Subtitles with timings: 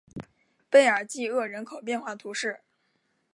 [0.67, 2.61] 贝尔济厄人口变化图示